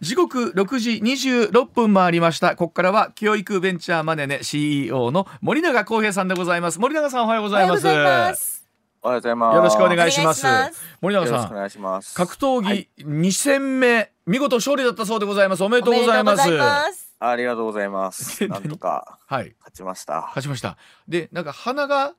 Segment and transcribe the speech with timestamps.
[0.00, 2.54] 時刻6時26分回りました。
[2.56, 6.78] ここからは教育ベンチャーマネネ CEO の森永康平さんでございます。
[6.78, 7.86] 森永さんおはようございます。
[7.86, 8.66] おはようございます。
[9.02, 9.56] ようございます。
[9.56, 10.44] よろしくお願いします。
[10.44, 10.82] ます。
[11.00, 12.14] 森永さんよろしくお願いします。
[12.14, 12.88] 格闘技はい。
[12.98, 15.64] 2戦目、見事勝利だったそうでございます。
[15.64, 16.42] おめでとうございます。
[16.42, 17.14] おめでとうございます。
[17.18, 18.46] ありがとうございます。
[18.48, 19.54] なんとかはい。
[19.60, 20.20] 勝ちました。
[20.28, 20.76] 勝ちました。
[21.08, 22.14] でなんか鼻が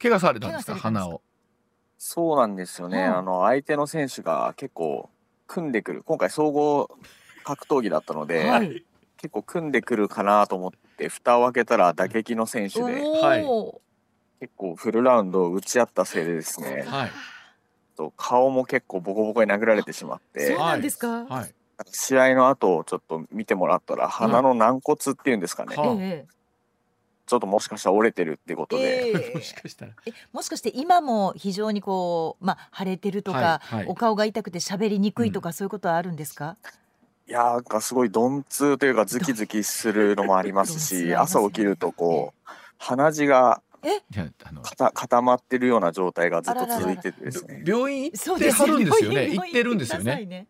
[0.00, 0.76] 怪我されたんですか？
[0.76, 1.20] 鼻を。
[1.98, 2.98] そうなんですよね。
[2.98, 5.08] うんあの相手の選手が結構
[5.52, 6.02] 組んでくる。
[6.02, 6.88] 今回総合
[7.44, 8.84] 格闘技だったので、はい。
[9.18, 13.80] 結構組んでくるかなと思って蓋を開けたら打撃の選手でおはいお。
[14.40, 17.10] 結構フルラウンドを打ち合ったせいでですね、はい
[17.94, 21.24] と顔も結構ボコボコに殴られてしまっそうて、なんですか？
[21.26, 21.54] はい
[21.92, 25.76] 試合の後ちょっと見てもらったら鼻の軟骨っていうんですかね。
[25.76, 26.26] はあえ
[27.32, 29.06] ちょっともしかしたら折れてるってことで。
[29.06, 29.32] ええ。
[29.36, 29.92] もしかしたら。
[30.04, 33.86] えもしかして今も非常にこうまあ腫れてるとか、はいはい。
[33.86, 36.58] お顔が痛くて喋りにくいとか、そういうことはあるんですか？
[37.26, 47.62] いやーなんかすごい鈍痛というかズキズキするのもありますし ね朝起きるとこう鼻血がいやあの固固まってるような状態がずっと続いててですね。
[47.64, 49.30] い病院行そうってはるんですよね。
[49.30, 50.46] 行ってるんですよね？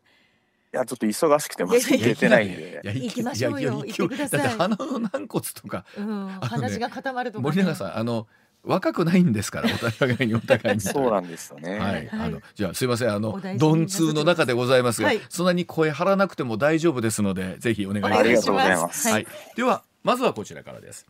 [0.73, 7.45] やちょっと忙しくてまだ行けてないんでや行きましょうよいやいや行ってくださいだって鼻の軟骨とかうん、鼻血が固まるとか、ね。
[7.45, 8.27] 森永さんあの
[8.65, 21.07] 若くないんですからお互いにお互いにそうなんですよね、はい、はいあのじゃあすいませんあの鈍痛の中でございますが、はいそんなに声張らなくても大丈夫ですのでぜひお願いしますありがとうございますはい、ではまずはこちらからです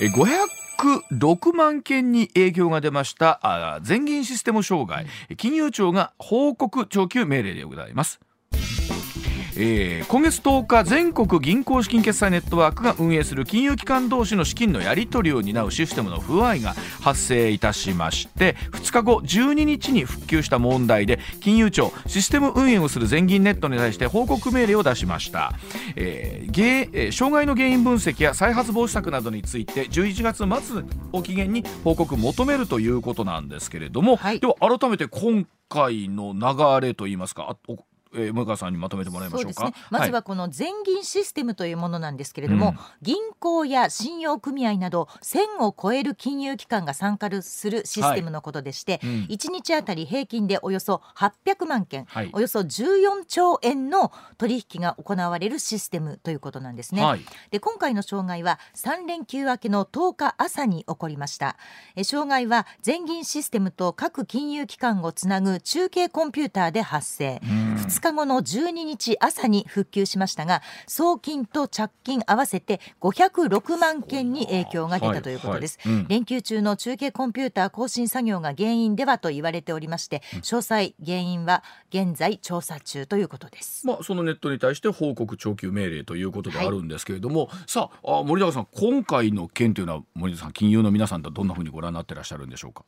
[0.00, 8.20] え506万件に影響が出ましたあ全銀システム障害金融庁が報告徴求命令でございます
[9.56, 25.52] えー今月10日全国銀行資金決済ネットワークが運営する金融機関同士の資金のやり取りを担うシステムの不具合が発生いたしまして2日後12日に復旧した問題で金融庁システム運営をする全銀ネットに対して報告命令を出しました、
[25.96, 34.40] えー障害の原因分析や再発防止策などについて11月末を期限に報告求めるということなんですけれども、はい。
[34.40, 37.56] では改めて今回の流れといいますか
[38.14, 39.64] えー、向川さんにまとめてもらいましょうか。
[39.64, 39.74] ね。
[39.90, 42.78] まずはこの全銀システムというものなんですけれども、うん。
[43.00, 49.10] 銀行や信用組合など1000を超える金融機関が参加するシステムのことでして、うん。
[49.30, 52.30] 1日あたり平均でおよそ800万件、はい。
[52.32, 57.02] およそ14兆円の取引が行われるシステムということなんですね。
[57.02, 57.20] はい。
[57.50, 61.56] で今回の障害は3連休明けの10日朝に起こりました。
[61.96, 67.40] え障害は全銀システムと各金融機関をつなぐ中継コンピューターで発生。
[67.42, 67.72] うん。
[67.76, 76.02] 2日後の12日朝に復旧しましたが送金と着金合わせて506万件に影響が出たということです、はいはい。
[76.02, 76.08] うん。
[76.08, 83.86] 連休中の中継コンピューター更新作業が原因ではと言われておりまして詳細原因は現在調査中ということです。
[83.86, 92.84] まあ、そのネットに対して報告徴求命令ということであるんですけれども、さああ森永さん今回の件というのは森永さん金融の皆さんとどんなふうにご覧になってらっしゃるんでしょうか？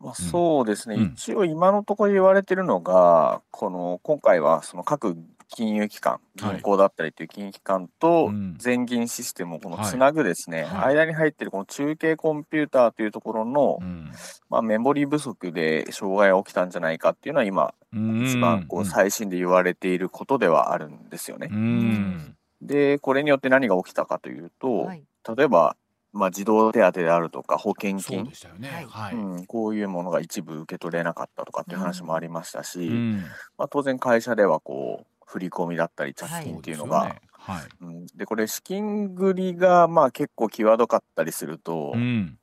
[0.00, 1.02] まあ、そうですね、うん。
[1.14, 5.16] 一応今のところ言われてるのがこの今回はその各
[5.48, 6.52] 金融機関はい。
[6.54, 8.54] 銀行だったりという金融機関とうん。
[8.58, 9.86] 全銀システムをこのはい。
[9.86, 10.96] つなぐですね、はい。
[10.96, 14.10] 間に入ってるこの中継コンピューターというところの、うん。
[14.50, 21.48] まあ、メモリ不足で障害が起きたんじゃないかっていうのは今一番こう最新で言われていることではあるんですよね。
[21.50, 21.56] う。
[21.56, 22.36] ん。
[22.60, 25.02] でこれによって何が起きたかというと、はい。
[25.36, 25.76] 例えば、
[26.12, 28.00] まあ、児童手当であるとか保険金。
[28.00, 28.86] そうで、したよね。
[28.88, 29.14] はい。
[29.14, 33.24] うん、こういうものが一部受け取れなかったとかっていう話もありましたし、うん。
[33.56, 37.28] まあ、当然会社ではこう振り込みだったり着金っていうのが、そうですよね。
[37.38, 37.68] はい。
[37.80, 42.38] うん、でこれ資金繰りがまあ結構際どかったりすると、うん。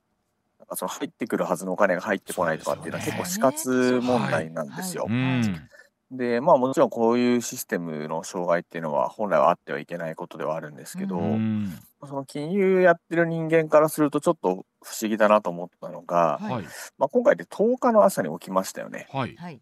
[0.60, 5.06] なんかその入ってくるはずのお金が入ってこないとかっていうのは結構死活問題なんですよ。
[5.10, 5.70] うん。
[6.12, 16.54] でまあもちろんこういうシステムの障害っていうのは本来はあってはいけないことではあるんですけど、うんその金融やってる人間からするとちょっと不思議だなと思ったのが、はい。
[16.54, 16.64] はい。
[16.98, 19.08] まあ、今回で10日の朝に起きましたよね。
[19.12, 19.36] はい。
[19.36, 19.62] はい。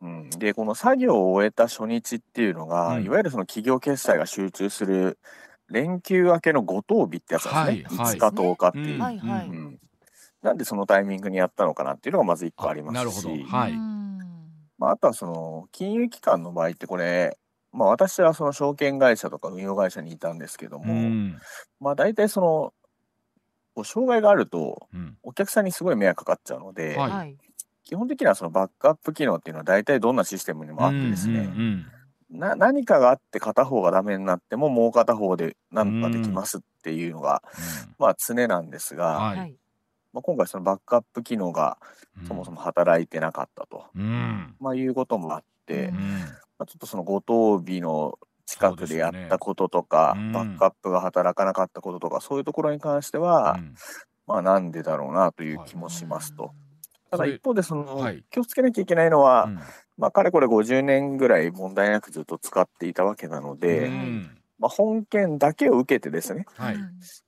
[0.00, 5.18] うん、でこの作業を終えた初日っていうのが、うんいわゆるその企業決済が集中する
[5.70, 8.16] 連休明けの五等日ってやつなんですね、はいはい。
[8.16, 9.48] 5日10日っていう、うんはいはい。
[9.48, 9.78] うん。
[10.42, 13.30] なんでそのタイミングにやったのかなっていうのがまず1個ありまなるほすし、ど。
[13.30, 13.72] はい。
[13.72, 14.18] うん
[14.76, 17.38] まあ、あとはその金融機関の場合ってこれ、
[17.74, 21.40] まあ、私はその証券会社とか運用会社にいたんですけども、うん。
[21.80, 22.40] まあ、大体そ
[23.76, 25.16] の障害があるとうん。
[25.22, 27.10] お客さんにすごい迷惑かかっちゃうので、はい。
[27.10, 27.36] はい。
[27.82, 31.86] 基本的にはそのバックアップ機能っていうのは大体どんなシステムにもあってですね、うんうん
[32.30, 37.42] な何かがあって片方がダメになってももう片方で何とかできますっていうのが、
[37.98, 39.38] まあ常なんですが、はい。
[39.38, 39.54] はい。
[40.12, 41.78] まあ、今回そのバックアップ機能が
[42.18, 42.26] うん。
[42.26, 44.54] そもそも働いてなかったと、うん。
[44.60, 45.92] まあ、いうこともあって、
[46.66, 50.22] ちょっとその五等日の近くでやったこととか、ね。
[50.22, 50.32] うん。
[50.32, 53.74] バックアップが働かなかったこととか、そういうところに関しては、うん。
[54.26, 56.52] まあなんでだろうなという気もしますと。
[57.10, 58.24] ただこれ一方でその、はい。
[58.30, 59.58] 気をつけなきゃいけないのは、うん。
[59.96, 64.38] まあかれこれ50年ぐらい問題なくずっと使っていたわけなので、うん。
[64.58, 66.76] まあ、本件だけを受けてですね、はい。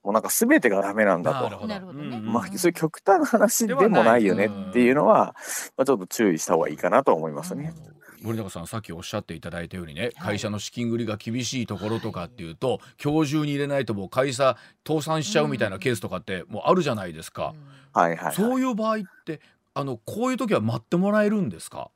[0.02, 1.44] もうなんか全てがダメなんだと。
[1.44, 1.68] なるほど。
[1.68, 2.16] なるほどね。
[2.16, 2.32] うん。
[2.32, 5.34] まあ、そういう極端な話でもないよねっていうのは、
[5.76, 7.74] まあ、ちょっと注意した方がいいかなと思いますね。
[8.22, 17.54] 森永さんさっきおっしゃっていただいたようにね、会社の資金繰りが厳しいところとかっていうと、今日中に入れないともう会社倒産しちゃうみたいなケースとかってもうあるじゃないですか、
[17.92, 18.34] はいはい、はい。
[18.34, 19.40] そういう場合って
[19.74, 21.90] あのこういう時は待ってもらえるんですか？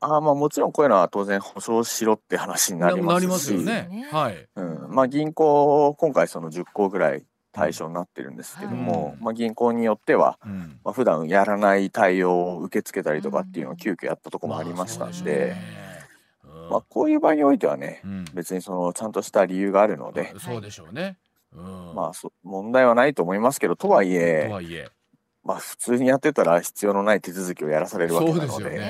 [0.00, 3.88] あーまあもちろんこういうのは当然保証しろって話になりますし、よね。
[3.90, 4.48] ねはい。
[4.56, 4.88] うん。
[4.90, 9.24] まあ、銀行今回その10個ぐらい対象になってるんですけども、うん。
[9.24, 10.80] まあ、銀行によっては、うん。
[10.84, 15.54] まあ普段やらない対応を受け付けたりとかっていうのを急遽やったところもありましたんで、
[16.70, 18.24] まあこういう場合においてはねうん。
[18.34, 21.18] 別にそのちゃんとした理由があるので、そうでしょうね、
[21.54, 21.94] うん。
[21.94, 24.88] まあそ問題はないと思いますけどとはいえとはいえ。
[25.44, 28.80] まあ普通にやってたら必要のない手続きをやらされるわけなので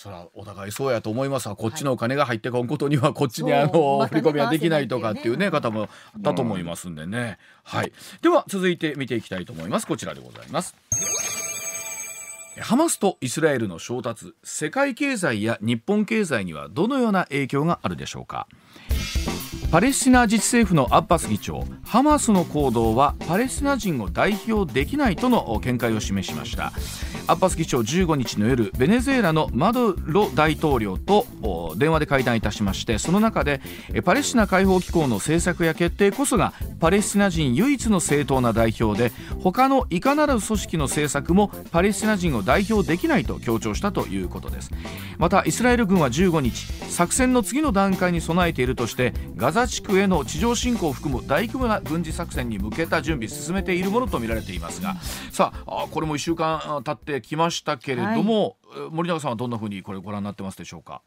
[0.00, 7.92] それはお互いそうやと思いますがこっちのお金が入ってこんことにはこっちにあの振り込みはできないとかっていうね方もだと思いますんでね、はい。
[8.22, 9.86] では続いて見ていきたいと思います。
[9.86, 10.74] こちらでございます。
[12.60, 14.32] ハマスとイスラエルの衝突。
[14.42, 18.46] 世界経済や日本経済にはどのような影響があるでしょうか
[19.70, 26.72] パレスチナ自治政府のアッバス議長ハマスの行動はパレスチナ人を代表できないとの見解を示しました。
[27.28, 31.26] アッバス議長15日の夜ベネズエラのマドロ大統領と
[31.76, 33.60] 電話で会談いたしましてその中で
[34.04, 44.72] パレスチナ解放機構の政策や決定こそがパレスチナ人唯一の正当な代表で他のいかなる組織の政策もパレスチナ人を代表できないと強調したということです。
[45.18, 54.96] またイスラエル軍は15日作戦の次の段階に備えているとしてガザ地区への地上侵攻を含む大規模な軍事作戦に向けた準備進めているものとみられていますが
[55.32, 61.02] さああこれも1週間あ経ってきましたけれども、え森永さんはどんなふうにこれご覧になってますでしょうか？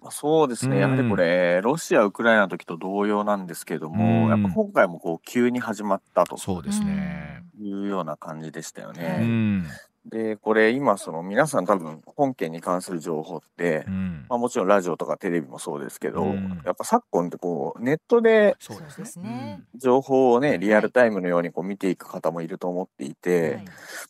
[0.00, 7.42] まあ、そうですね、うんやはりこれ、ロシア、ウクライナの時と同様なんですけれども、うんやっぱ今回もこう急に始まったとそうですね。
[7.60, 9.18] いうような感じでしたようね。
[9.24, 9.66] ん、
[10.08, 16.62] で、これ、今、その皆さん、多分本件に関する情報って、うん、まあ、もちろんラジオとかテレビもそうですけど、うん。
[16.64, 18.56] やっぱ昨今ってこうネットで。
[19.76, 23.64] 情報をね、リアルタイムのようにこう見ていく方もいると思っていて、はい。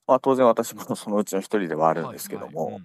[0.06, 2.82] まあ、当然私もそのうちの一人ではあるんですけども、はいはい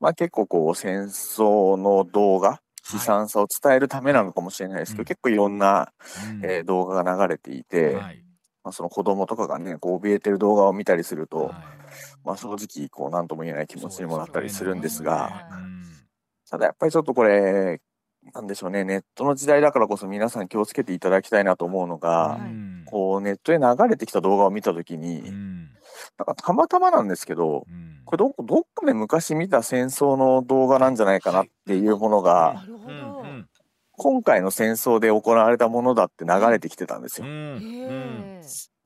[0.00, 2.60] まあ、結構こう戦争の動画、
[2.92, 5.04] 悲惨さを伝えるためなのかもしれないですけど、うん。
[5.06, 5.92] 結構いろんな、
[6.30, 6.44] うん。
[6.44, 8.22] えー動画が流れていて、はい。
[8.64, 11.54] まあ、その子供とかがね、こう怯えてる動画を見たりすると、はい
[12.28, 15.46] まあ、正直、こう、なんとも言えない気持ちにもなったりするんですが、
[16.50, 17.80] ただやっぱりちょっとこれ、
[18.34, 25.70] なんでしょうね、ネットの時代だからこそ皆さん気をつけていただきたいなと思うのうが、んこう、ネットで流れてきた動画を見たときに、うん。
[26.18, 28.02] なんかたまたまなんですけど、うん。
[28.04, 32.64] これどこ、どっかで昔見た戦争の動画なんじゃないかなっていうものなが、
[33.92, 37.26] 今回の戦争で行われたものだって流れてきてたんですよ。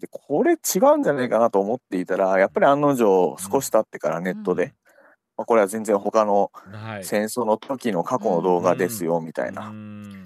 [0.02, 4.74] で、これ違うんじゃないかなと思っていたら、やっぱり案の定少し経ってからネットで、
[5.36, 7.04] まあ、これは全然他のはい。
[7.04, 9.68] 戦争の時の過去の動画ですよ、みたいな。
[9.68, 10.24] うん。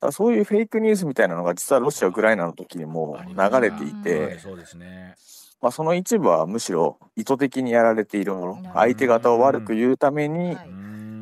[0.00, 4.38] だそういうフェイクニュースみたいなのが実はロシア、ウクライナの時にも流れていはいて。
[5.60, 10.70] まあ、その一部はむしろ意図的にやられているもの相手方を悪く言うためにはい。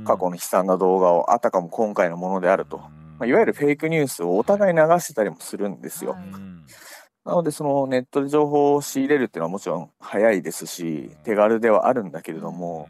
[0.05, 2.91] 過去の悲惨な動画をあたかも今回のものであると、ま
[3.23, 6.13] あ、いわゆるフェイクニュースをお互い流してたりもするんですよ。
[6.13, 6.23] はい
[7.27, 12.89] なのでそのネットで情報を仕入れるっていうのはもちろん早いですし手軽ではあるんだけれども、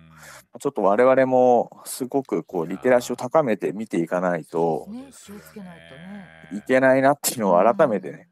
[0.60, 4.86] ちょっと我々もすごくこうリテラシーを高めて見ていかないと
[6.52, 8.28] いけないなっていうのを改めてね、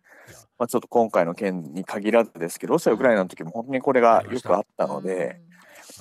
[0.58, 5.40] まあ、ちょっと今回の件に限らずですけどロシア・ウクライナの時も本当にこれがよくあったので、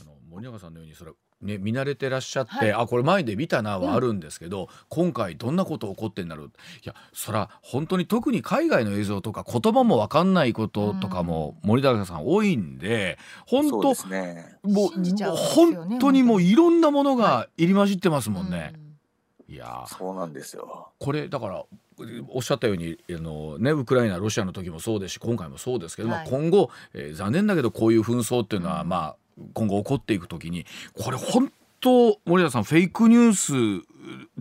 [0.01, 1.11] あの森永さんのようにそれ
[1.43, 2.73] ね見慣れてらっしゃって、はい。
[2.73, 6.47] あこれ前で見たなはあるんですけど、今回どんなこと起こってんだろう。
[6.47, 6.51] い
[6.83, 14.57] やそら本当に特に海外の映像とか言葉も分かんないこととかも森永さん多いんで本当そうですね。
[14.63, 18.73] もう信じちゃうんですよね本当にもういろんなものが入り混じってますもんね。
[19.47, 19.85] いや。
[19.85, 20.91] ーそうなんですよ。
[20.99, 21.63] これだから
[22.29, 26.29] おっしゃったようにあの、ね、ウクライナロシアの時もそうですし今回もそうですけど、まあはい。
[26.29, 28.89] 今後、えー残念だけどこういう紛争っていうのは、うん。
[28.89, 29.15] まあ、
[29.53, 33.85] 今後起こっていく時にこれ本当森田さんフェイクニュース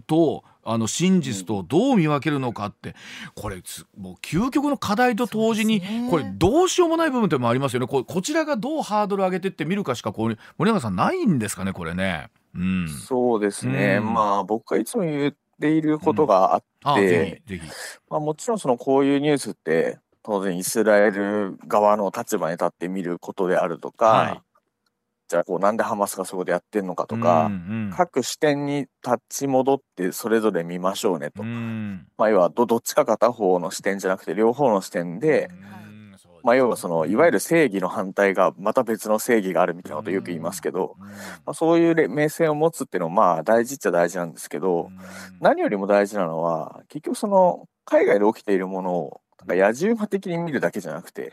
[0.07, 2.95] とあの真実とどう見分けるのかって
[3.35, 7.87] これつもう究極の課題と同時に、これどうしようもない部分でもありますよね。
[7.89, 12.29] ここちらがどうハードル上げてって見るかしかこう森永さんないんですかねこれね。
[12.55, 14.15] うん、そうですね、うん。
[14.15, 17.71] まあ僕がいつも言っていることがあって、あぜひぜひ。
[18.09, 24.41] まあ、もちろんそのこういうニュースって当然イスラエル側の立場に立って見ることであるとか、はい
[25.33, 27.57] じゃあこうなんでハマスがそこでやってんのかとか、うんう
[27.89, 27.91] ん。
[27.97, 32.07] 各視点に立ち戻ってそれぞれ見ましょうねと、うん。
[32.19, 36.17] まあ、要はど どっちか片方の視点じゃなくて両方の視点で、うん。
[36.43, 41.09] まあ、要はそのいわゆる正義の反対がまた別の正義があるみたいなことをよく言いますけど、うん。
[41.09, 41.15] ま
[41.47, 44.99] あ、そういうれ目線を持つっていうのもまあ大事っちゃ大事なんですけど、うん。
[45.41, 51.33] 何よりも大事なのは結局その海外で起きているものをなんか野じ馬的に見るだけじゃなくて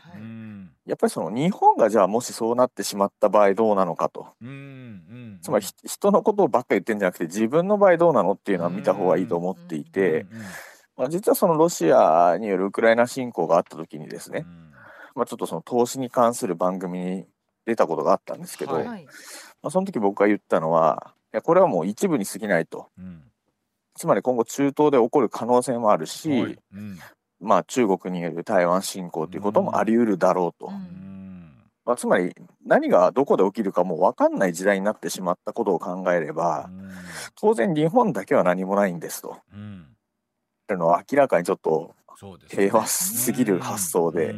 [0.90, 4.26] やっぱりその日本がじゃあもしそうなってしまった場合どうなのかと。
[4.42, 10.26] うんうんつまりひ人のことばっかり言ってんじゃなくて自分の場合どうなのっていうのは見た方がいいと思っていて、
[10.96, 14.44] まあ、実はそのロシアによるウクライナ侵攻があった時にですね、
[15.14, 17.24] まあ、ちょっとその投資に関する番組に
[17.66, 19.04] 出たことがあったんですけど、はいはい。
[19.62, 22.88] まあ、その時僕が言ったのはいやこれはもう一部に過ぎないと。
[22.98, 23.22] うん。
[23.94, 26.58] つまり今後中東で起こる可能性もあるし、はい。
[26.74, 26.98] うん
[27.40, 30.70] まあ、中国による台湾侵攻ということもあり得るだろうと、
[31.84, 36.70] まあ、つまり何がどこで起きるかもう分かんない時代になってしまったことを考えれば
[37.34, 39.38] 当然日本だけは何もないんですと。
[39.52, 39.86] うん。
[39.90, 41.94] っていうのは明らかにちょっと
[42.48, 44.34] 平和すぎる発想で、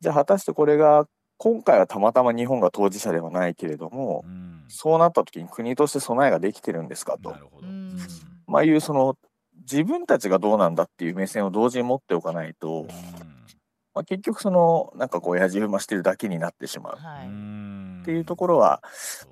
[0.00, 1.06] じゃあ果たしてこれが
[1.36, 4.64] 今回はたまたま日本が当事者ではないけれども、うん。
[4.68, 7.30] そうなった時に国として備えができてるんですかと。
[7.30, 7.66] な、るほど。
[7.66, 7.98] うん。
[8.46, 9.16] まあ、いうその
[9.70, 12.86] 自分たちがどうなんだっていう目線を同時に持っておかないと、
[13.94, 16.96] まあ、結局そのなんかこうやじ馬してるだけになってしまう。
[16.96, 17.28] はい。
[18.02, 18.82] っていうところは、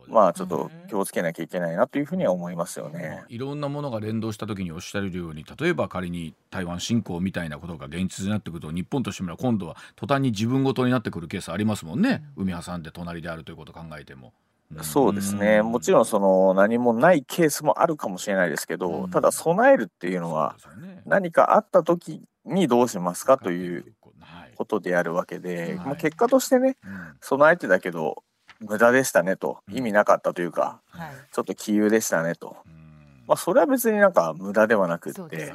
[0.08, 3.22] まあちょっと気をつけなきゃいけないなというふうには思いますよね。
[3.28, 14.32] いろんなものが連動した時におっしゃるように例えば仮に台湾侵攻みたいなことが現実になってくると日本としてみれば今度は途端に自分ごとになってくるケースありますもんね、海挟んで隣であるということを考えても。
[14.80, 15.62] そうですね。
[15.62, 19.10] もちろんその何もないケースもあるかもしれないですけど、うん。
[19.10, 20.56] ただ備えるっていうのは
[21.04, 23.84] 何かあった時にどうしますかという
[24.20, 24.52] はい。
[24.56, 25.74] ことであるわけで、はい。
[25.74, 27.16] まあ、結果としてね、うん。
[27.20, 28.22] 備えてたけど
[28.60, 29.76] 無駄でしたねと、うん。
[29.76, 31.10] 意味なかったというか、はい。
[31.32, 32.56] ちょっと杞憂でしたねと。
[32.64, 33.24] うん。
[33.26, 35.52] まあそれは別になんか無駄ではなくって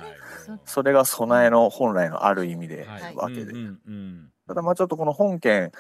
[0.66, 3.16] それが備えの本来のある意味ではい。
[3.16, 3.54] わけで。
[4.48, 5.74] ただまあちょっとこの本件、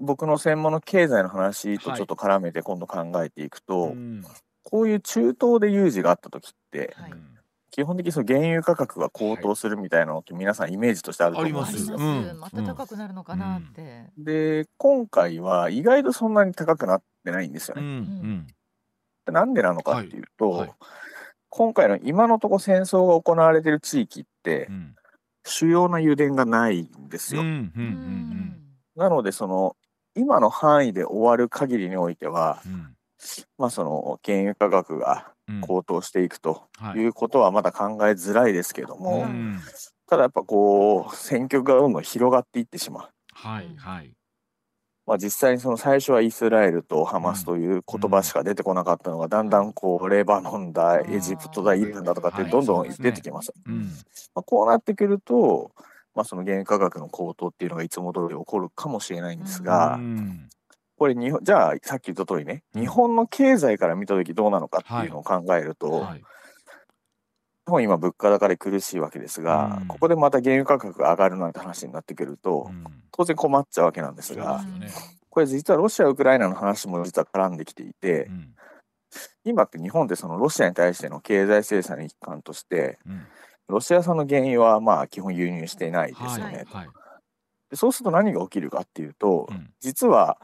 [0.00, 4.24] 僕の専門の経済の話とちょっと絡めて今度考えていくと、うん。
[4.62, 7.12] こういう中東で有事があった時って、はい。
[7.70, 11.98] 基本的にその原油価格が高騰するみたいなのって皆さんイメージとしてあると思うんありですよ。
[11.98, 12.40] ます、うん。
[12.40, 17.84] また高くなるのかなって、で今回は意外とそんなに高くなってないんですようん。
[17.84, 18.28] うね。
[18.28, 18.46] ん。
[19.32, 20.60] なんでなのかっていうと、はい。
[20.60, 20.72] はい。
[21.48, 24.94] 今回の今のところ戦争が行われてる地域ってうん。
[25.44, 27.42] 主要な油田がないんですよ。
[27.42, 27.48] うん。
[27.48, 27.82] うん。
[27.82, 28.60] うん。
[28.96, 29.76] なのでその
[30.14, 32.96] 今の範囲で終わる限りにおいては、うん。
[33.58, 35.60] まあその原油価格がうん。
[35.62, 37.00] 高騰していくとはい。
[37.00, 39.60] いうことはまだ考えづらいですけども、うん。
[40.06, 43.08] ただやっぱこう戦局がどんどん広がっていってしまう。
[43.32, 44.12] はいはい。
[45.06, 53.52] まあ、実際にその最初はイスラエルとハマスという言葉しか出てこなかったのが、だんだんこうレバノンだエジプトだイランだとかってはいどんどん出てきます。
[53.66, 53.86] うん。
[54.36, 55.72] まあ、こうなってくると、
[56.14, 60.48] まあ、その原油価格の高騰っていうのがいつも通り起こるかもしれないんですが、うん。
[60.96, 66.18] これ日本じゃあさっき言った通りね日本の経済から見た時どうなのかっていうのを考えると、はい。
[66.18, 66.24] 日
[67.70, 69.86] 本今物価高で苦しいわけですが、うん。
[69.86, 72.84] ここでまた原油価格が上がるなんて話になってくると、うん。
[73.12, 74.90] 当然困っちゃうわけなんですが、ね。
[75.28, 78.54] これ実はロシア・ウクライナの話も実は絡んできていて、うん。
[79.44, 83.26] 今って日本ってそのロシアに対しての経済制裁の一環としてうん
[83.70, 86.88] ロシア産の原油はまあ基本輸入していないですよね、はいはい。
[87.70, 89.70] でそうすると何が起きるかっていうと、うん。
[89.80, 90.38] 実は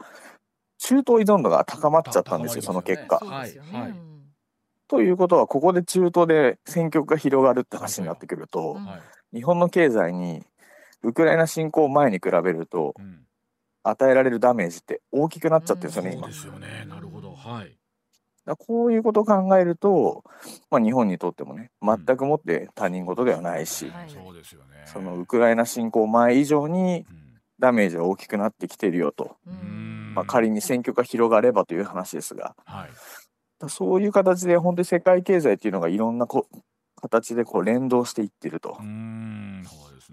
[0.79, 3.17] 中東依存度が高まっちゃったんですよたその結果。
[3.17, 3.95] はいはい。
[4.87, 8.85] ということはここで中東で戦局が広がるって話になってくると、うん。
[8.85, 9.01] はい。
[9.33, 10.43] 日本の経済に
[11.03, 13.23] ウクライナ侵攻前に比べるとうん。
[13.83, 16.23] 与えられるダメージって大きくなっちゃってるんですよね、今。
[16.23, 16.85] そうですよね。
[16.89, 17.33] なるほど。
[17.33, 17.77] はい
[18.47, 20.23] だこういうことを考えると、
[20.71, 23.91] まあ、日本にとってもね全くもって他人事ではないし、
[24.31, 24.83] うですよね。
[24.85, 27.27] そのウクライナ侵攻前以上にうん。
[27.59, 29.35] ダメージが大きくなってきてるよと、
[30.13, 32.55] まあ、仮に戦局が広がればという話ですが。
[32.65, 32.89] はい。
[33.59, 36.47] だそういう形で本当に世界経済っていうのがいろんなこ
[37.01, 38.77] 形でこう連動していってると。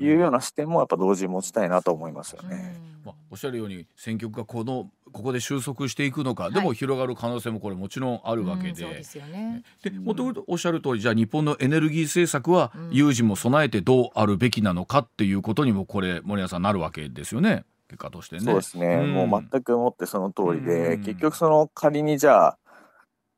[0.01, 2.51] いうような視点もやっぱ同時に持ちたいなと思いますようん。
[2.51, 2.77] ね。
[3.05, 6.53] まあ、おっしゃるように選挙がこのここで収束していくのか、い。
[6.53, 8.85] でも広がる可能性もこれもちろんあるわけで。
[8.85, 9.63] ですよね。
[9.83, 12.91] でもともとおっしゃる通りじゃあ日本のエネルギー政策はうん。
[12.91, 17.65] 有事も備えてどうあるべきなのかっていうことにもこれ森谷さんなるわけですよね。
[17.89, 18.43] 結果としてね。
[18.43, 19.15] そうですね、うん。
[19.15, 21.05] もう全くもってその通りで、うん。
[21.05, 22.59] 結局その仮にじゃあ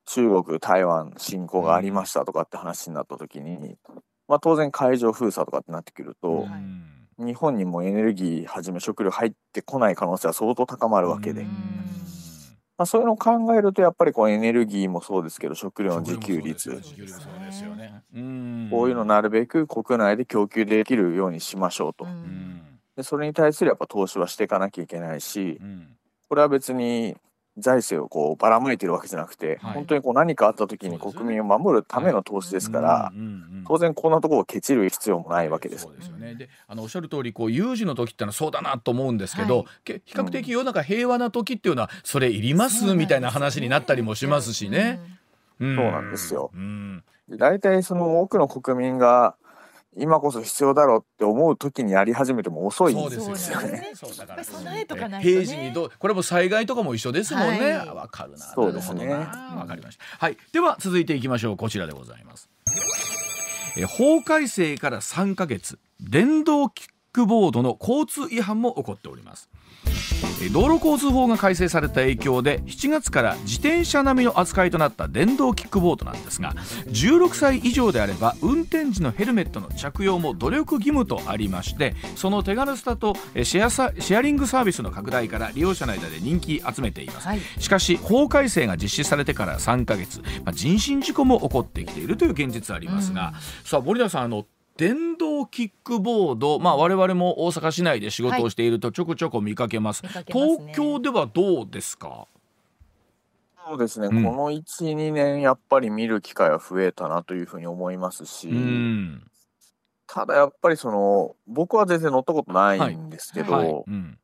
[0.07, 3.77] 中国、台湾侵攻がありましたとかって話になった時に、
[4.29, 11.49] まあ、当然海上封鎖とかってなってくると、はい日本にもエネルギーはじめ食料入ってこない可能性は相当高まるわけで、うん。
[12.79, 16.71] まあ、そういうのを考えるとやっぱりこうエネルギーもそうですけど食料の自給率。
[16.71, 18.03] 自給率そうですよね。
[18.15, 18.69] うん。
[18.71, 22.07] こういうのなるべく国内で供給できるようにしましょうと。
[22.97, 25.97] でそれに対するやっぱ投資はしていかなきゃいけないしうん。
[26.29, 27.17] これは別に
[27.59, 29.75] 財政をこうばらまいてるわけじゃなくて、はい。
[29.75, 33.13] 本当にこう何かあった時に国民を守るための投資ですから、
[33.67, 35.85] 当然こんなところをケチる必要もないわけです。
[35.85, 35.91] そ。
[35.91, 36.35] うですよね。
[36.35, 39.67] で、あのおっしゃる通り、こう有事の時ってのはそうだなと思うんですけど、はい。
[39.85, 45.01] け比較的世の中平和な時っていうのはそれいりますみたいな話になったりもしますしね。
[45.61, 45.77] うん。
[45.77, 46.51] そうなんですよ。
[46.55, 47.03] うん。
[47.29, 49.35] で大体その多くの国民が
[49.99, 53.93] 今こそ必要だろうって思う時にやり始めても遅いんでですすよねよね。。
[53.95, 57.73] そうだからやっぱり備えとかないとね平時にどうこれも災害とかも一緒ですもんね。
[57.73, 58.39] はいわ、かるな。
[58.39, 60.05] そうですねわかりました。
[60.19, 60.37] はい。
[60.53, 61.57] では続いていきましょう。
[61.57, 62.51] こちらでございます。
[63.79, 69.49] え法改正から3ヶ月、電動キックボードの交通違反も起こっております。
[70.43, 76.53] え道路交通法が改正された影響で7月から自転車並みの扱いとなった電動キックボードなんですが
[76.89, 87.41] 16歳以上であれば運転時のヘルメットの着用も努力義務とありましてその手軽さとえシェアサシェアリングサービスの拡大から利用者の間で人気集めています、はい。
[87.59, 94.47] しかし法改正が実施されてから3ヶ月、まあ、人身事故も起こってきているという現実ありますが、さあ森田さんあの
[94.77, 100.73] 電動キックボード、まあ、我々も大阪市内で仕事をしているとちょこちょこ見かけます,、見かけますね。
[100.73, 102.27] 東京ではどうですか？
[103.69, 104.25] そうですね、うん。
[104.25, 104.63] この1、
[104.95, 109.31] 2年やっぱり見る機会は増えたなというふうに思いますし、うん。
[110.07, 113.69] ただやっぱりその僕は全然乗ったことないんですけど、はい。
[113.69, 114.19] うん。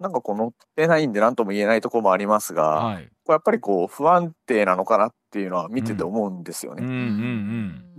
[0.00, 3.08] なんかこう乗ってないんで何とも言えないところもありますが、はい。
[3.24, 6.84] これやっぱりこう不安定なのかなっていうのは見てて思うんですよね。
[6.84, 6.92] うんう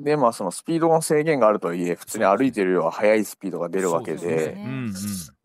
[0.01, 4.89] んでまあそのスピードの制限があるとはいえ普通に歩いてるよりは速いスピードが出るわけでねうんうんうん。
[4.89, 4.93] い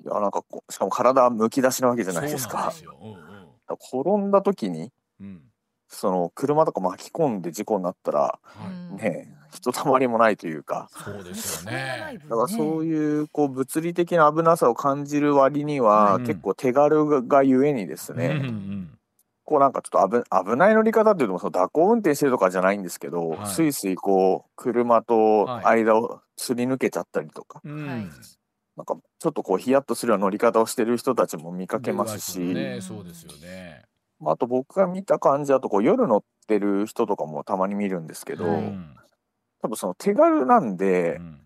[0.04, 2.70] やなんかこうしかも体はむき出しなわけじゃないですか。
[2.70, 5.26] そうなんうん転んだ時にうん。
[5.26, 5.42] うん
[5.90, 8.40] その車とか巻き込んで事故になったらは
[9.00, 9.02] い。
[9.02, 10.90] ねひとたまりもないというか。
[10.90, 12.18] そうですよね。
[12.20, 16.26] 分だからそういうこう物理的な危なさを感じる割には、うん。
[16.26, 18.97] 結構手軽がゆえにですね、うんうんこ
[19.56, 23.46] うなんかちょっと危危ない乗り方っていうとその蛇行運転してるとかじゃないんですけど、はい。
[23.46, 27.86] スイスイこう車と間をすり抜けちゃったりとか、うん。
[27.86, 28.06] はい。
[28.76, 33.82] なんかちょっとこうヒヤッとするような乗り方をしてる人たちも見かけますし、ね、そうですよね。
[34.20, 38.94] まああと僕が見た感じだとこう夜乗ってる人とかもたまに見るんですけど、はいうん。
[39.62, 41.40] 多分その手軽なんで、うん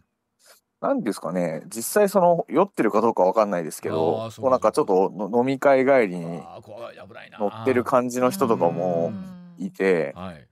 [0.82, 1.62] なんですかね。
[1.68, 7.38] 実際その酔ってるかどうかわかんないですけあどーそうこうなんかちょっとの飲み会帰りにあー怖い危ないな。
[7.38, 9.12] 乗ってる感じの人とかも
[9.58, 10.48] いて、はい。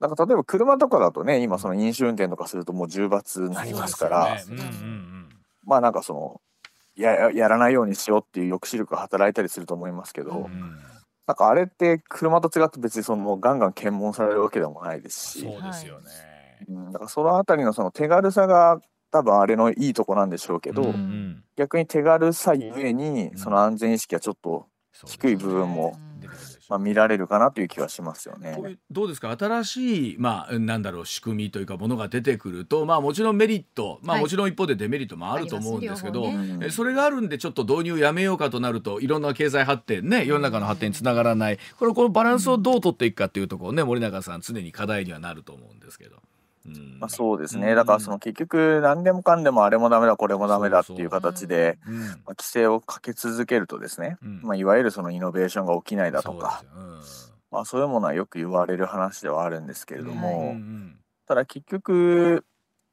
[0.00, 4.78] なんか例えば車とかだとね今その飲酒運転とかするともう重罰になりますからそうですよね。
[4.82, 5.28] うんうん
[5.64, 6.40] まあなんかその
[6.96, 10.78] やややらないようにしようっていう抑止力が働いたりすると思いますけど、うんうん。
[11.26, 16.10] なんかあれって車と違って別にそのガンガン検問されるわけでもないですし、そうですよね。
[16.68, 18.80] うん、だからそのあたりのその手軽さが
[19.12, 20.88] 多分あれのいいとこなんでしょうけど、うん。
[20.88, 23.38] うん逆に手軽さゆえにうん。
[23.38, 24.66] その安全意識はちょっと、
[25.06, 28.78] 低い部分も出てくるでしょまあ、見られるかなという気はしますよね。
[28.90, 29.36] どうですか？
[29.38, 34.22] 新しい、まあ、なんだろう仕組みというかものが出てくると、まあ、もちろんメリット、まあ、はい。
[34.22, 36.66] もちろん一方でデメリットもあると思うんですけど、あります両方ね。
[36.68, 41.58] えそれがあるんでちょっと導入やめようかとなるといろんな経済発展ね世の中の発展につながらない。
[41.78, 46.16] これこのバランスをどう取っていくかっていうところね森永さん常に課題にはなると思うんですけど。
[46.66, 46.98] うん。
[47.00, 47.76] まあ、そうですね、うん。
[47.76, 51.98] だからその結局何でもかんでもあれもダメだこれもダメだっていう形で、うん。
[51.98, 54.40] まあ、規制をかけ続けるとですね、うん。
[54.42, 56.64] まあ、いわゆるそのイノベーションが起きないだとか
[57.50, 60.56] まあ、そういうものはよく言われる話ではあるんですけれうんども、
[61.26, 62.46] ただ結局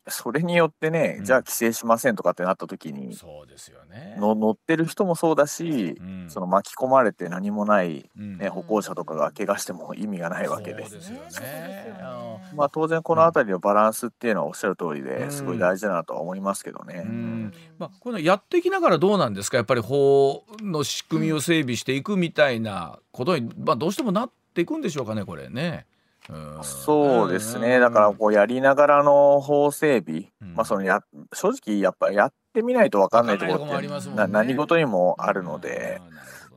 [0.09, 1.25] それによってね、うん。
[1.25, 4.15] じゃあ規制しませんとかってなった時うんにそうですよね。
[4.17, 6.25] の乗ってる人もそうだし、うん。
[6.29, 8.37] その巻き込まれて何もない、うん。
[8.37, 11.19] ね、歩行者とかが怪我しても意味がないわけでそうですよね。
[11.19, 12.53] そうですよね。
[12.55, 15.05] まあ当然この辺りのバランスっていうのはおっしゃる通りうん。
[15.05, 17.03] ですごい大事だなとは思いますけどね。
[17.05, 17.53] うん。
[17.77, 19.57] まあ、このやっていきながらどうなんですか？
[19.57, 25.85] やっぱり法の仕組みを整備していくみたいなことに、まあ、どうしてもなっていくんでしょうかねこれね。
[26.29, 30.53] うんそうですね、だからこうやりながらの法整備、うん。
[30.55, 31.01] まあそのや
[31.33, 36.01] 正直やっぱやってみないと分かんないところって何事にもあるので、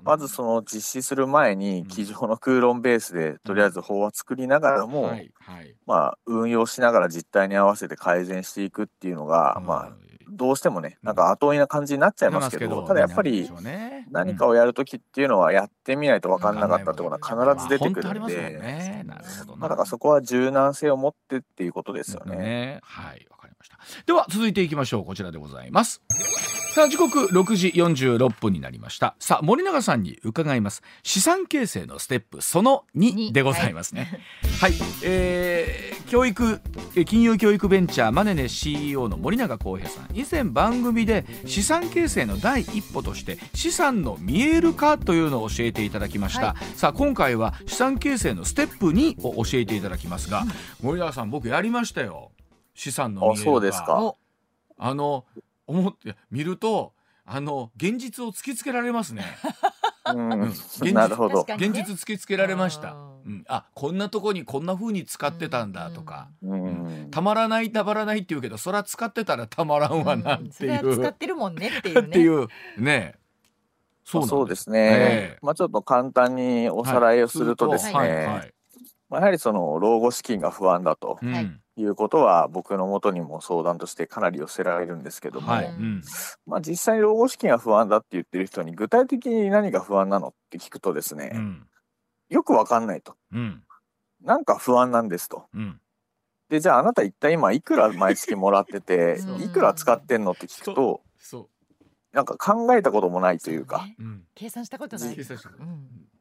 [0.02, 5.12] まずその実施する前に机上の空論ベースでとりあえず法は作りながらも、
[5.86, 9.92] まあ運用しながら実態に合わせて改善していくっていうのが、うんまあ
[10.32, 13.50] どうしてもねなんか後追いな感じになっちゃいますけどただやっぱり
[14.10, 22.36] 何かをやる時っていうのはやってみないと分かんなかったってことは必ず出てくるんで、まあ、だからそこは柔軟性を持ってっていうことですよね。
[22.36, 22.80] ね。
[22.82, 23.26] はい
[24.06, 25.04] では続いていきましょう。
[25.04, 26.02] こちらでございます。
[26.72, 29.14] さあ時刻6時46分になりました。
[29.18, 30.82] さあ森永さんに伺います。
[31.02, 34.22] 資産形成のステップその2でございますね。
[34.58, 36.60] はい、はい、えー、教育
[37.04, 40.12] 金融教育ベンチャーマネネ CEO の森永康平さん。
[40.14, 50.48] 以前番組で資産形成の第一歩として資産の見える化というのを教えていただきました、はい、さあ今回は資産形成のステップ2を教えていただきますが、うん、
[50.82, 52.31] 森永さん僕やりましたよ
[52.74, 54.14] 資産の見える化そうですか。
[54.78, 55.24] あの
[55.66, 56.92] 思って見ると
[57.24, 59.24] あの現実を突きつけられますね。
[60.04, 61.42] うん、現実なるほど。
[61.42, 62.96] 現実突きつけられました。
[63.24, 72.08] うん、あこんなとこにこんな風に使ってたんだとか、うん、たまらないたまらないって言うけどそら使ってたらたまらんわなっていう、うん、使ってるもんねっていうね。
[72.08, 73.14] っていうね。
[74.04, 78.08] そうそうですね、えー、まあちょっと簡単におさらいをするとですね、はい。
[78.08, 78.54] はいはい、
[79.08, 81.26] まあ、やはりその老後資金が不安だと、い
[81.84, 85.66] うことは僕のもとにも相談としてかなり寄せられるんですけども、はい。
[85.66, 86.02] うん、
[86.46, 91.66] まあ、実際に老後資金が不安だって言ってる人に具体的に何が不安なのって聞くとですね、うん、
[92.28, 93.62] よくわかんないと、うん、
[94.22, 95.46] なんか不安なんですと。
[96.50, 101.00] でじゃああなた一体今いくら毎月もらってて いくら使ってんのって聞くと
[102.12, 103.96] なんか考えたこともないというか、ね、
[104.34, 105.16] 計算したことない、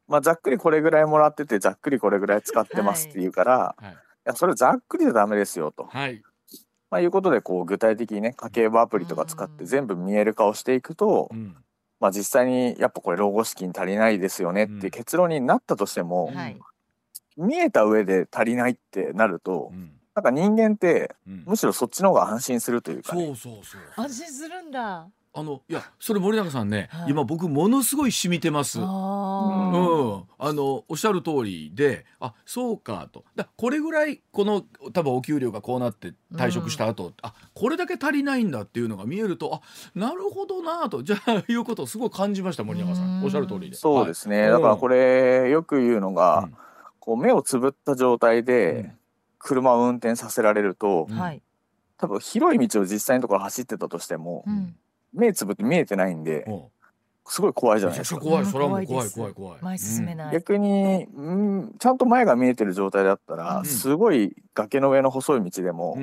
[0.08, 3.86] まあ、ざっくりこれぐらいもらっててざっくりこれぐらい使ってますっていうから、はい。
[3.88, 5.86] はいやそれざっくりでダメですよと。
[5.86, 6.22] はい。
[6.90, 11.56] まあ、いうことでこう具体的にね家計簿アプリとか使って全部見える化をしていくと、うん、
[12.02, 16.34] まあ、実際にやっぱこれ老後資金足りないですよねっていう結論になったとしても、
[17.38, 23.82] うん、見えた上で足りないってなると、うん、なんか人間って、むしろそっちの方が安心するというか、ね、そうそうそう。
[23.96, 28.80] 安心するんだあのいやそれ森永さんね、はい、今僕ものすごい染みてます。
[28.80, 28.89] うん、あ
[30.54, 33.24] のおっしゃる通りであそうかと。
[33.36, 39.62] だこれぐらいこの多分お給料がこうなって退職した後、うん、あこれだけ足りないんだっていうのが見えるとあ
[39.98, 41.02] なるほどなと。
[41.02, 43.24] じゃあいうことをすごい感じました森永さん。
[43.24, 43.78] おっしゃる通りで。
[43.78, 46.54] そうですね、はい、だからこれよく言うのが、うん、
[47.00, 48.91] こう目をつぶった状態で
[49.39, 51.41] 車を運転させられると、うん、
[51.98, 54.76] 多分広い道を実際のところ走ってたとしても、うん
[55.13, 56.45] 目つぶって見えてないんで、
[57.26, 58.19] すごい怖いじゃないですか。
[58.19, 59.60] 怖い、それはもう怖い怖い怖い。
[59.62, 60.34] 前進めない。
[60.34, 65.97] 逆に、うん、ちゃんと前が見えてる状態だったら、すごい崖の上の細い道でも、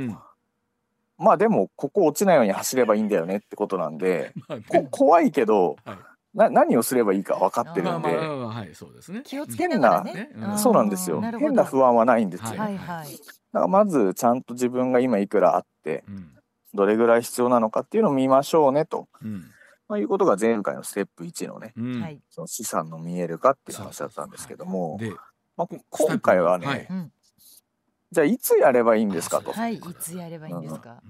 [1.19, 4.33] まあでもここ落ちないように走ればいいんだよねってことなんで、
[4.91, 5.77] 怖いけど、
[6.33, 8.75] な何をすればいいか分かってるんで、はい。
[8.75, 11.21] そうですね、気をつけながらね、そうなんですよ。
[11.21, 13.07] 変な不安はないんですよ、はいはい、
[13.53, 16.05] だからまずちゃんと自分が今いくらあって、
[16.75, 19.45] どれぐらい必要なのかっていうのを見ましょうねと、うん、
[19.89, 24.99] まあ、いうことが前回のステップ1のね、うん、その資産の見えるかっていう話だったんですけども、
[25.57, 26.89] まあ、今回はね、はい、
[28.13, 29.53] じゃあいつやればいいんですかと。
[29.53, 31.03] はい、いつやればいいんですか？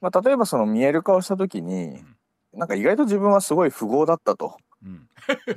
[0.00, 2.02] まあ、例えばその見える化をした時に、
[2.52, 4.56] なんか意外と自分はすごい富豪だったと。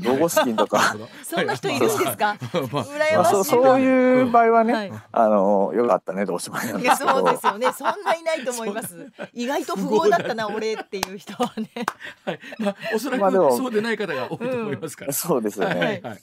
[0.02, 0.96] 老後資金とか。
[1.24, 2.38] そんな人いるんですか？
[2.42, 6.84] 羨ましい、そういう場合はね、はい、あのよかったねどうしまい。
[6.84, 7.72] やそうですよね。
[7.72, 9.12] そんないないと思います。
[9.34, 11.70] 意外と富豪だったな俺っていう人はね。
[12.26, 12.40] はい。
[12.60, 16.02] まあおそらく、まあ、そうでない方が多いと思いますから、うん、そうですよね、はい。
[16.02, 16.22] はい、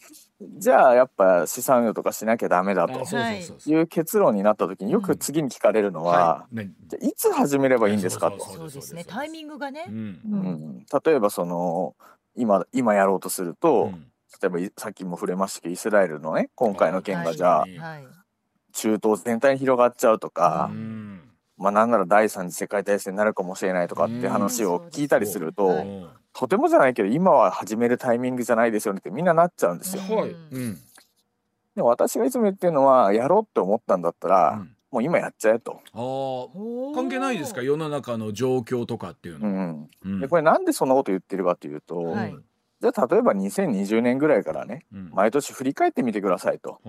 [0.59, 3.01] じゃあやっぱ資産運とかしなきゃダメだと。
[3.01, 3.81] い。
[3.81, 8.45] う結論になった時によく次に聞かれるのは、うんはい、じゃいつ始めればいいんですかと。
[8.45, 9.05] そうですね。
[9.05, 11.95] タイミングがね、うん、うん、例えばその
[12.41, 14.07] 今今やろうとすると、うん、
[14.43, 18.07] 例えばさっきも触れましたけどイスラエルのね今回の件がじゃあ、はい、
[18.73, 20.71] 中東全体に広がっちゃうとか、
[21.57, 25.85] まあなんなら第三次世界大戦になるかもしれないとかって話を聞いたりすると、
[26.33, 30.03] とてもじゃないけど今は始めるタイミングじゃないですよねってみんななっちゃうんですよ。
[30.03, 30.79] はいうん、
[31.77, 35.81] でも私がいつも言ってるのはやろうって思ったんだったら、うんもう今やっちゃえと。
[35.95, 37.63] あ関係ないですか？
[37.63, 39.49] 世の中の状況とかっていうの。
[39.49, 42.37] うんうん、でこれなんでそんなこと言ってるかというと、はい、
[42.81, 46.81] じゃあ例えば2020年ぐらいからね、うん、毎年振り返ってみてくださいと。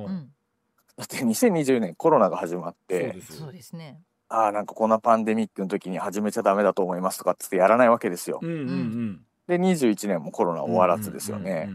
[0.98, 3.76] だって2020年コロナが始まってそうです。
[3.76, 4.02] ね。
[4.30, 8.40] ああなんかこんなパンデミックの時に始めちゃダメだと思いますとかっつってやらないわけですよ。
[8.42, 11.70] うんうんうん、で21年もコロナ終わらずですよね。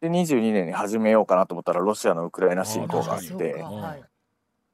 [0.00, 3.64] で22年に始めようかなと思ったらロシアのウクライナ侵攻があって。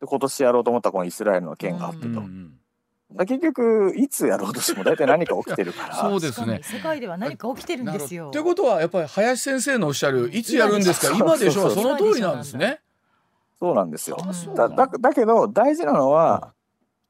[0.03, 2.09] で今年やろうと思ったこのイスラエルの件があってと。
[2.09, 2.59] うん
[3.27, 5.95] 結局いつやろうとしても大体何か起きてるから。
[6.01, 6.63] そうですね。
[6.63, 8.31] 世界では何か起きてるんですよ。
[8.31, 11.15] ということはやっぱり林先生のおっしゃるいつやるんですか？
[11.15, 11.71] 今でしょう。
[11.73, 12.81] その通りなんですね。
[13.61, 14.17] そうなんですよ。
[14.57, 14.71] だ。
[14.71, 16.55] だだけど大事なのは、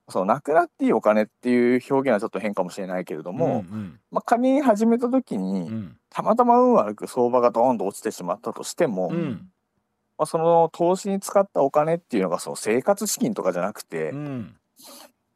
[0.09, 4.01] そのなくなっていいお金っていう表現はちょっと変かもしれないけれども、うん。
[4.11, 5.97] まあ、仮に始めた時に、うん。
[6.11, 9.49] たまたま運悪く相場がドーンと落ちてしまったとしても、うん
[10.23, 14.55] まあ、その投資に使ったお金っていうのがその生活資金とかじゃなくて、うん。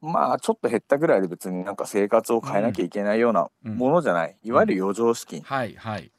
[0.00, 3.76] まあちょっと減ったぐらいで別になんか生活を変えなきゃいけないようなうん。
[3.76, 6.12] ものじゃない、いわゆる余剰資金、はいはい。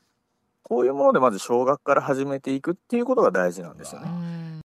[0.64, 4.10] こういうものでまず少額から始めていくっていうことが大事なんですようね。
[4.12, 4.62] ん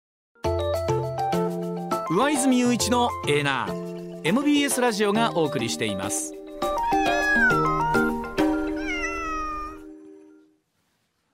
[2.17, 4.21] 上泉雄一のエーナー。
[4.23, 6.35] MBS ラジオがお送りしています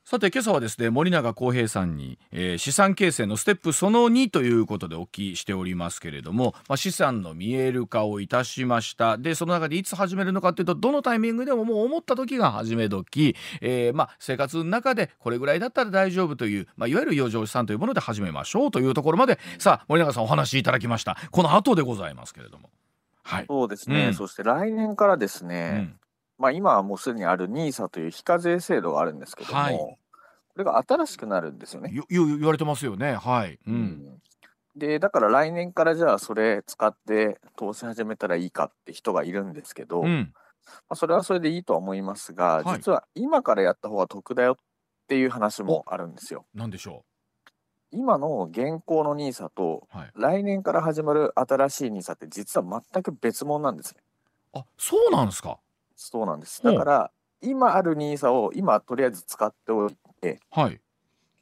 [0.05, 9.17] さて今朝はですね森永康平さんに、えー資産形成のステップその2ということでお聞きしておりますけれども、まあ、資産の見える化をいたしました。
[9.17, 19.39] でその中でいつ始めるのかというとどのタイミングでももう思った時が始め時、えーまあ、生活の中でこれぐらいだったら大丈夫という、まあ、いわゆる余剰資産というもので始めましょうというところまで。
[19.59, 21.17] さあ森永さんお話しいただきました。
[21.31, 22.69] この後でございますけれども。
[23.23, 24.15] はい、そうですね、うん。
[24.15, 25.97] そして来年からですうね、ん
[26.45, 29.79] まあ今はもうすでにある NISA という非課税制度があるんですけども、はい。
[29.79, 29.97] こ
[30.57, 31.91] れが新しくなるんですよね。
[31.91, 33.15] よよ言われてますよね。
[33.15, 33.75] はい、うん。
[33.75, 34.23] うん。
[34.77, 40.33] でだから来年からじゃあそれ使って投資始めたらいいかって人がいるんですけど、まうん。
[40.91, 42.77] あ、それはそれでいいとは思いますが、はい。
[42.77, 44.57] 実は今からやった方が得だよっ
[45.09, 46.45] ていう話もあるんですよ。
[46.55, 47.07] なんでしょ
[47.91, 50.11] 今の現行の NISA とうはい。
[50.15, 54.03] 来年から始まる新しい NISA って実は全く別物なんですね。
[54.53, 55.59] あそうなんですか？
[55.97, 56.63] そうなんです。
[56.63, 60.81] だから今ある NISA を今とりあえず使っておいてはい。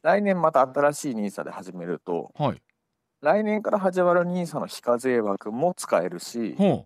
[0.01, 2.61] 来年また新しい NISA で始めるとはい。
[3.21, 6.85] 来年から始まる NISA の非課税枠も使えるしほ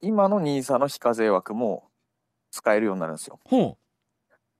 [0.00, 1.88] 今の NISA の非課税枠も
[2.50, 3.40] 使えるようになるんですよ。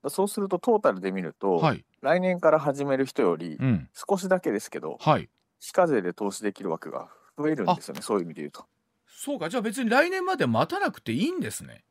[0.09, 1.85] そうするとトータルで見ると、うはい。
[2.01, 3.89] 来年から始める人よりうん。
[3.95, 5.29] 少しだけですけどはい。
[5.61, 8.03] 非課税で投資できる枠が増えるんですよね。
[8.03, 8.67] そういう意味で言うと。
[9.17, 9.49] そうか。
[9.49, 11.83] じゃあ別に来年まで待たなくていいんですね。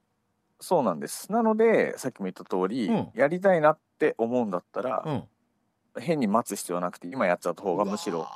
[0.59, 1.31] そうなんです。
[1.31, 3.09] なのでさっきも言った通り、うん。
[3.15, 5.23] やりたいなって思うんだったら、うん。
[5.97, 8.27] 変に待つ必要なくて今やっちゃった方がむしろ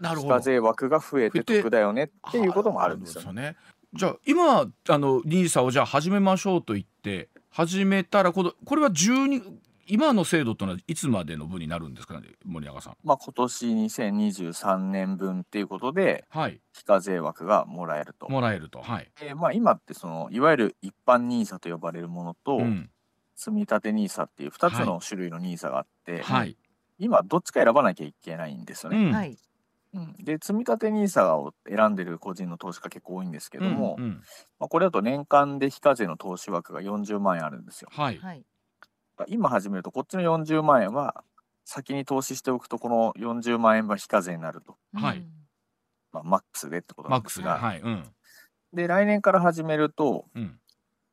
[0.00, 0.28] なるほど。
[0.28, 3.42] 非課税枠が増えて得だよねっていうこともあるんですよね。
[3.42, 3.56] ね。
[3.94, 9.42] じゃあ今あのニーサをじゃあ始めましょうと言って始めたらこのこれは12
[9.86, 12.96] 今の制度というのはいつまでの分になるんですかね森永さん。
[13.04, 18.28] まあ今年2023年分っていうことではい非課税枠がもらえると。
[18.28, 19.10] もらえるとはい。
[19.20, 22.90] でまあ今ってそのいわゆる一般 NISA と呼ばれるものと、うん
[23.38, 26.56] 積み立て NISA っていう2つの種類の NISA があって、はい。
[26.98, 28.96] 今どっちか選ばなきゃいけないんですよね。
[28.96, 29.36] うんはい
[29.94, 34.10] うんで積み立て NISA を選んでる個人の投資家結構多いんですけども、うんうん
[34.58, 37.88] まあ、これだと年間で非課税の投資枠が40万円あるんですよ。
[37.92, 38.44] はい。
[39.18, 41.24] はい今始めるとこっちの40万円は
[41.64, 45.18] 先に投資しておくとこの40万円は非課税になると、はい。
[45.18, 45.36] うん
[46.12, 47.80] まあ、マックスでってことマックスなんですが、がはい。
[47.80, 48.04] うん。
[48.72, 50.58] で来年から始めると、うん。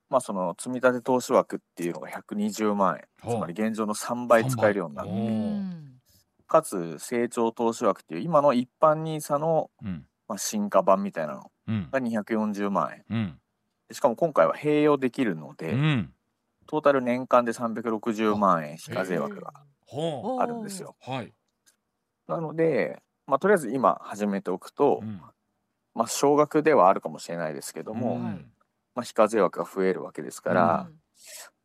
[0.09, 3.29] まあ、その積み立て投資枠っていうのが120万円。
[3.29, 5.09] つまり現状の3倍使えるようになる。
[5.09, 5.21] おーう
[5.59, 6.01] ん。
[6.47, 10.05] かつ成長投資枠っていう今の一般 NISA の、うん。
[10.27, 11.89] まあ、進化版みたいなのうん。
[11.91, 13.03] が240万円。
[13.09, 13.39] うん。
[13.89, 16.13] でしかも今回は併用できるので、うん。
[16.67, 19.53] トータル年間で360万円非課税枠が
[20.39, 20.95] あるんですよ。
[21.07, 21.11] う。
[21.11, 21.33] はい。
[22.27, 25.21] なので、まあ、とりあえず今始めておくと、うん。
[25.93, 28.23] まあ、少額ではあるかもしれないですけども、うん。
[28.25, 28.35] はい。
[28.95, 30.89] まあ、非課税枠が増えるわけですから、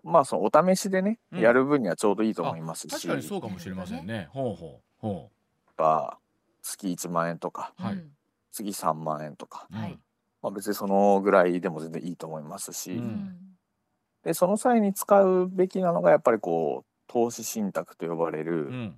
[0.02, 1.40] まあそのお試しでね、うん。
[1.40, 4.28] やる分にはちょうどいいと思いますし、確かにそうかもしれませんね。
[4.30, 4.82] ほうほう。
[4.98, 5.30] ほ
[5.76, 6.18] が
[6.62, 7.94] 月1万円とかはい。
[7.94, 8.10] うん。
[8.50, 9.76] 月3万円とか、う。
[9.76, 9.98] はい。
[10.42, 13.48] まあ、別にそのぐらいでも全然いいと思いますし、うん
[14.28, 18.94] でその際に使うべきなのがやっぱりこう投資信託と呼ばれる、うん。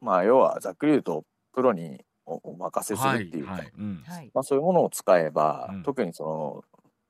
[0.00, 1.22] まあ要はざっくり言うと
[1.54, 3.70] プロにおお任せすはいるっていうか、はい。
[3.78, 4.02] うん。
[4.04, 6.64] はいまあ、そういうものを使えば、うん特にその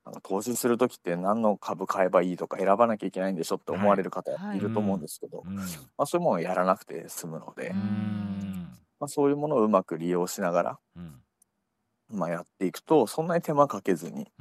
[0.05, 5.55] なんか投資する時って何の株買えばいいとか選ばなきゃいけないんでしょって思われる方はいいると思うんですけど、うん。
[5.55, 5.63] ま
[5.97, 7.73] あ、そういうものをやらなくて済むので。
[8.99, 11.23] まあ、そういうものをうまく利用しながら、うん。
[12.09, 14.31] まあ、やっていくとそんなに手間かけずに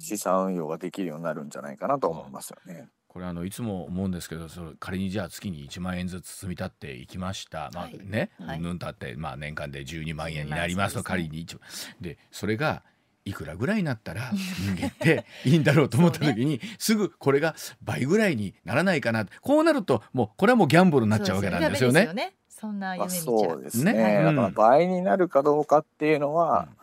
[0.00, 2.88] 資産運用ができるようになるんじゃないかなと思いますよね。
[3.06, 7.98] これあのいつも思うんですけどそれ仮にじゃあ月に1万円ずつ積み立っていきました、まあはい。
[8.04, 8.60] ね、はい。
[8.60, 11.62] ぬんたって、まあ、年間で12万円になりますと仮に一万。
[12.00, 12.84] でそれが
[13.24, 19.26] いくらぐらいになったら人間っていいんだろうと思った時に、すぐこれが倍ぐらいにならないかな。
[19.42, 22.12] こうなるともうこれはもうギャンブルになっちゃうわけなんですよね。
[22.14, 22.34] ね。
[22.48, 23.92] そんなまあ、夢見ちゃそうですね。
[23.92, 26.79] ねだからうん倍になるかどうかっていうのは、うん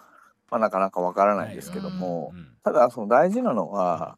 [0.50, 4.18] まあ、なかなかわからないですけども、うんただその大事なのは、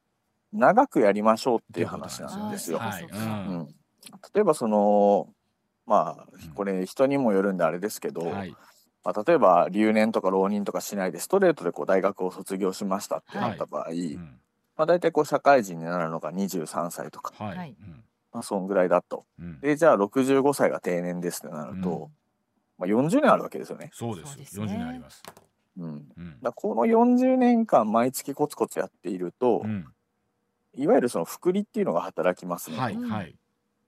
[0.51, 2.81] 長くやりましょうっていう話なんですよ。
[4.33, 5.27] 例えばその
[5.85, 8.55] まあうんこれ人にもよるんであれですけど、はい。
[9.03, 14.39] まあ、例えば留年とか浪人とかしないでストレートでこう大学を卒業しましたってなった場合、うん。
[14.75, 17.75] まあ、大体こう社会人になるのが23歳とか、はい、はい。
[18.33, 19.25] まあ、そんぐらいだと。
[19.39, 19.59] うん。
[19.61, 22.09] でじゃあ65歳が定年ですってなると、
[22.77, 23.89] まあ、40年あるわけですよね。
[23.93, 24.33] そうです。
[24.33, 24.65] そうですね。
[24.65, 25.23] 40年あります。
[25.79, 26.37] うん、うん。
[26.41, 29.87] らこの40年間毎月コツコツやっていると、うん。
[30.75, 32.75] いわゆるその福利っていうのが働きますね。
[32.75, 32.81] うん。
[32.81, 32.95] はい。
[32.95, 33.35] はい。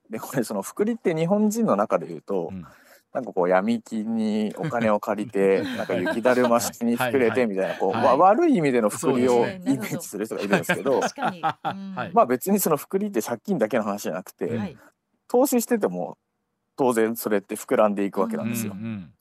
[0.10, 2.65] でこれその福利って日本人の中で言うと、うん。
[3.13, 8.06] なんかこう闇金にお金を借りて なんか雪だるま式に膨れてみたいなこう、はい。
[8.06, 12.12] わ悪い意味での福利をイメージする人がいるんですけど 確かに、うんはい。
[12.13, 14.77] まあ別にその福利って借金だけの話じゃなくて、はい。
[15.27, 16.17] 投資してても
[16.77, 18.73] 当然それって膨らんでいくわけなんですよ。
[18.73, 19.20] うんうんら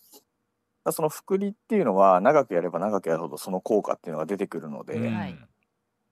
[0.92, 5.14] その福利っていうのは長くやれば長くやるほどその効果っていうのが出てくるので、うん。
[5.14, 5.38] はい。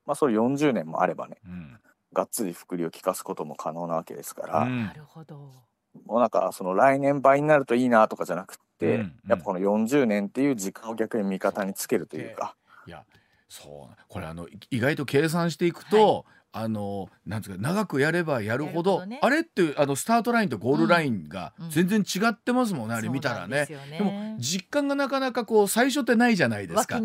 [0.07, 1.79] まあそれ40年もあればねうん。
[2.13, 4.87] がっつり福利を効かすことも可能なわけですから、うん。
[4.87, 5.37] なるほど。
[6.07, 12.55] もうなんかその来年倍になるといいなとかじゃなくって、うんやっぱこの40年っていう時間を逆に味方につけるというか、
[12.87, 13.05] いや
[13.49, 13.97] そう。
[14.09, 19.21] これあのい意外と計算していくと、あのなんつうか長くやればやるほどやるほどね。
[19.23, 21.71] あれってあのスタートラインとゴールラインがうん。
[21.71, 23.67] 全然違ってますもんね、あれ見たらね。
[23.67, 27.01] そうなんでも実感がなかなかこう最初ってないじゃないです湧か湧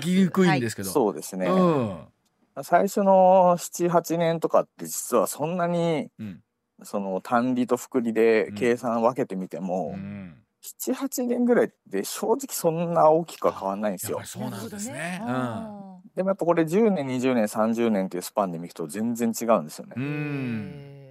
[0.00, 2.62] きにくいんですけど、そうですね、うん。
[2.62, 6.40] 最初の78年とかって実はそんなにうん。
[6.84, 10.36] その単利と複利で計算分けてみても、うん
[10.80, 14.20] 78年ぐらいって正直そんな大きくは変わんないんですよ。
[14.24, 15.18] そうなんですね。
[15.20, 19.94] なるほどあでもやっぱこれ10年20年30年っていうスパンで見ると全然違うんですよね。
[19.96, 20.02] うー。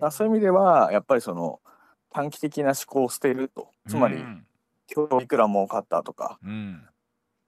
[0.07, 1.59] んそういう意味ではやっぱりその
[2.11, 4.45] 短期的な思考を捨てるとつまりうん
[4.95, 6.81] 今日いくら儲かったとかうん。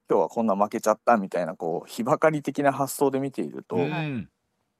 [0.08, 4.28] 今日はこんな負けちゃったみたいなこう日ばかり的な発想で見ていると、うん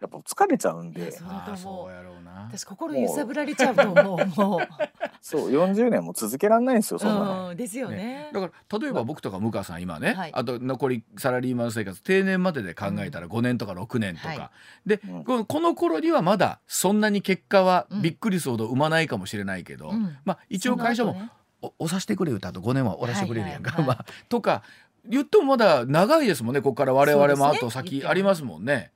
[0.00, 1.12] やっぱ疲れちゃうんで。
[1.12, 1.92] そう。
[1.92, 2.48] やろうな。
[2.48, 4.60] 私心揺さぶられちゃうと思うもう。
[5.20, 7.48] そう40年も続けられないんですよそんなの。
[7.50, 8.30] うんですよね。
[8.32, 10.30] だから例えば僕とか向川さん今ね、はい。
[10.32, 14.88] あと残りサラリーマン生活定年までで考えたら5年とか6年とか、はい。
[14.88, 15.24] で、うん。
[15.24, 20.16] このこの頃にはまだそんなに結果はうんびっくりするほど生まないかもしれないけど、うん。
[20.24, 21.16] まあ一応会社も
[21.60, 24.62] お押さしてくれよとあと5年はおらしてくれるやんか、はいはいはい まあ、とか
[25.04, 28.92] 言ってもまだ長いですもんねここから我々もあと先ありますもんね。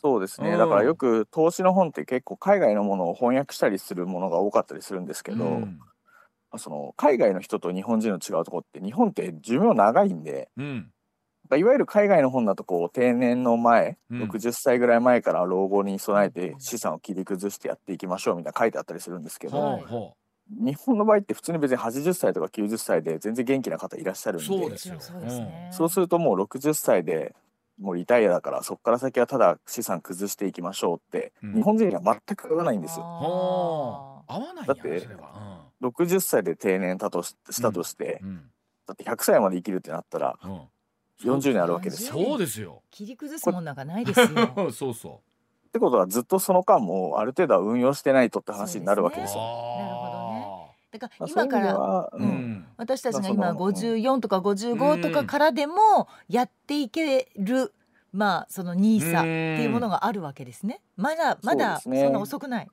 [0.00, 0.58] そうですね、うん。
[0.58, 5.78] だからよく投資の本って結構海外のものを翻訳したりするものが多かったりするんですけど、うん。
[6.58, 10.90] その海外の人と日本人の違うところって日本って寿命長いんでうん。
[11.56, 14.22] いわゆる海外の本だとこう定年の前、うん。
[14.22, 19.88] 60歳ぐらい前から老後に備えて資産を切り崩してやっていきましょうみたいな書いてあったりするんですけど、はいほう。
[19.88, 20.16] ほ
[20.48, 25.00] 日本の場合って普通に別に80歳とか90歳で全然元気な方いらっしゃるんでそうですよ。
[25.00, 25.70] そうですね。
[25.72, 27.34] そうするともう60歳で
[27.78, 33.04] もうリタイアだからそこから先はただ資産崩していきましょうって、うん日本人には全く合わないんですよ。
[33.04, 35.66] 合わないだってそれは。
[35.82, 38.50] 60歳で定年だとししたとして、うん
[38.86, 40.60] だって100歳まで生きるってなったらうんうん
[41.24, 42.14] 40年あるわけですよ。
[42.14, 42.82] 40そうですよ。
[42.90, 44.28] 切り崩すもんなんかないですよ
[44.72, 45.22] そうそ
[45.68, 49.20] ってことはずっとその間もある程度は運用してないとって話になるわけう。
[49.20, 49.40] ですよ。
[50.98, 52.66] だから今からは、ううんん。
[52.76, 57.72] 私たちがま今あその54とか55とかからでもやっていける
[58.12, 60.80] まあそのニーサっていうものがあるわけですね。
[60.96, 62.68] まだまだそんな遅くない。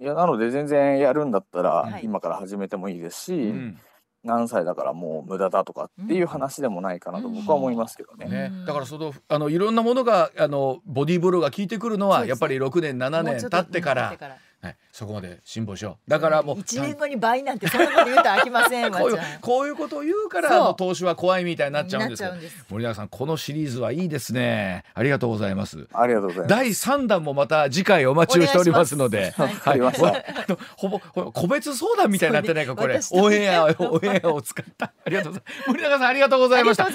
[0.00, 2.04] いやなので全然やるんだったらはい。
[2.04, 3.78] 今から始めてもいいですし、うん。
[4.22, 7.34] 何歳だからもう無駄だとかっていう話でもないかなとうん。
[7.34, 8.26] 僕は思いますけどね。
[8.26, 8.50] ね。
[8.50, 14.16] うん、だからそのあのいろんなものがあのボディーブローが効いてくるのはやっぱり6年7年経ってから
[14.62, 16.10] はい、そこまで辛抱しよう。
[16.10, 22.28] だからもう1年後に倍なんてそんなこと言うと飽きませんわ こういうこういうことを言うから投資は怖いみたいになっちゃうんですよ。
[22.28, 22.66] なっちゃうんです。
[22.68, 24.84] 森永さんこのシリーズはいいですね。
[24.94, 25.86] ありがとうございます。
[25.94, 26.48] ありがとうございます。
[26.48, 29.68] 第3弾もまた次回お待ちをしておりますので、お願いします。
[29.68, 33.00] わかりましたほぼほぼ個別相談みたいになってないかこれ。
[33.12, 34.92] オンエアオンエアを使った。
[35.06, 35.68] ありがとうございます。
[35.68, 36.84] 森永さんありがとうございました。
[36.84, 36.92] おお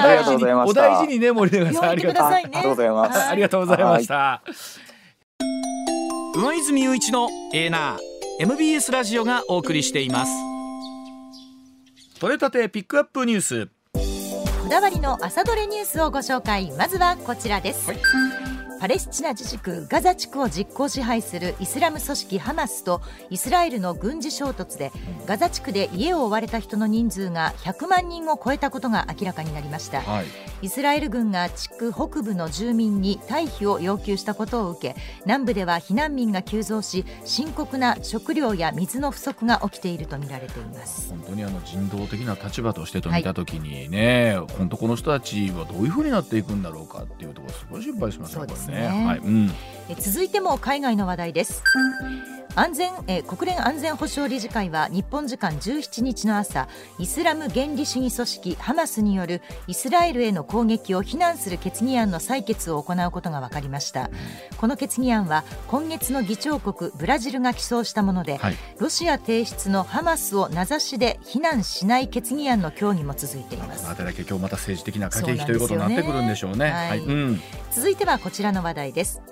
[0.00, 1.90] 大事にお大事にね森永さん。
[1.90, 3.18] ありがとうございます。
[3.18, 4.42] はありがとうございました。
[6.32, 7.98] 上泉雄一のエーナー
[8.44, 10.32] MBS ラジオがお送りしています。
[12.20, 13.66] 取れたてピックアップニュース。
[14.62, 18.29] こだわりの朝どれニュースをご紹介まずはこちらです、はい
[18.80, 24.90] パレスチナ自治区ガザ地区を実効支配するイスラム組織ハマスとイスラエルの軍事衝突で
[25.26, 30.26] ガザ地区で家を追われた人の人数が100万人を超えたことが明らかになりましたはい。
[30.62, 48.34] イスラエル軍が地区北部の住民に退避を要求したことを受け南部では避難民が急増し深刻な食料や水の不足が起きているとみられています本当にあの人道的な立場としてと見たときにね、本当この人たちはどういうふうになっていくんだろうかっていうところすごい心配しますね。
[48.36, 49.18] そうですねはい。
[49.18, 49.50] うん。
[49.98, 51.62] 続いても海外の話題です
[52.56, 64.10] 安全、えー国連安全保障理事会は日本時間17日の朝イスラム原理主義組織ハマスによるイスラエルへの攻撃を非難する決議案の採決を行うことが分かりました。
[64.56, 68.56] この決議案は今月の議長国ブラジルが起草したもので、はい。
[68.78, 73.82] ロシア提出のハマスを名指しで非難しない決議案の協議も続いています。
[73.82, 76.70] この辺りだけ今日また政治的な駆け引きということになってくるんでしょうね。
[76.70, 77.02] はい、
[77.70, 79.22] 続いてはこちらの話題です。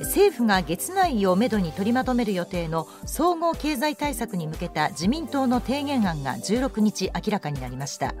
[0.00, 8.14] 政府が月内をめどに取りまとめる予定の総合経済対策に向けた自民党の提言案が16日明らかになりました。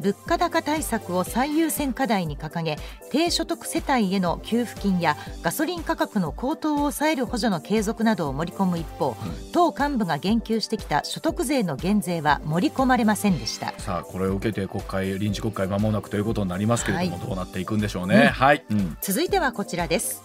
[0.00, 2.76] 物価高対策を最優先課題に掲げ
[3.10, 9.14] 低所得世帯への給付金やガソリン価格の高騰を抑える補助の継続などを盛り込む一方、
[9.52, 13.72] 党幹部が言及してきた所得税の減税は盛り込まれませんでした。
[13.78, 17.26] さあこれを受けて国会臨時国会間もなくということになりますけれども、はい。
[17.26, 18.16] どうなっていくんでしょうね。
[18.16, 18.26] うん。
[18.28, 20.22] はい、うん、続いてはこちらです。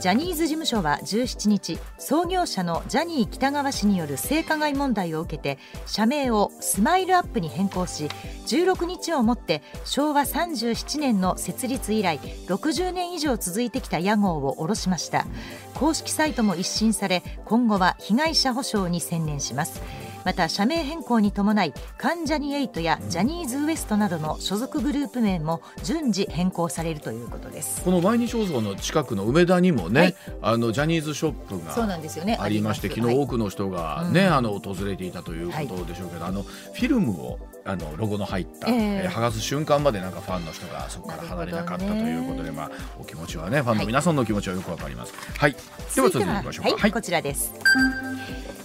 [0.00, 8.06] ジャニーズ事務所は17日創業者のジャニー喜多川氏による性加害問題を受けて社名をスマイルアップに変更し
[8.46, 15.26] 16日をもって昭和37年の設立以来60年以上続いてきた屋号を下ろしました。
[15.74, 20.05] 公式サイトも一新され今後は被害者補償に専念します。
[20.26, 27.80] また社名変更に伴い関ジャニエイトやジャニーズ WEST などの所属グループ名も順次変更されるということです。
[27.84, 30.16] この毎日放送の近くの梅田にもね、はい。
[30.42, 32.36] あのジャニーズショップそうがなんですよね。
[32.40, 34.34] ありまして、昨日はい多くの人がね、うん。
[34.34, 38.76] あの訪れていたということでしょうけど、あのフィルムをあのロゴの入った、ええ。
[39.04, 45.14] えー剥がす瞬間までなんかファンの人がそこから離れなかったということで、まあお気持ちはねファンの皆さんのお気持ちはよくわかります。
[45.38, 45.58] はい、で
[46.02, 46.76] は続いていきましょうか。
[46.76, 47.54] はい、こちらです